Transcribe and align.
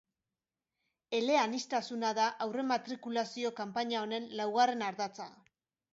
Eleaniztasuna 1.17 2.11
da 2.19 2.25
aurrematrikulazio 2.47 3.55
kanpaina 3.63 4.03
honen 4.07 4.29
laugarren 4.41 4.83
ardatza. 4.89 5.29